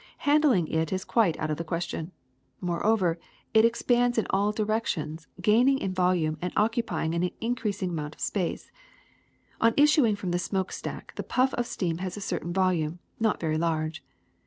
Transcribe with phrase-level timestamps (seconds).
[0.25, 2.11] Handling it is quite out of the question.
[2.59, 3.19] Moreover,
[3.53, 8.21] it expands in all directions, gaining in volume and occupying an in creasing amount of
[8.21, 8.71] space.
[9.61, 13.39] On issuing from the smoke stack the puif of steam had a certain volume, not
[13.39, 14.03] very large.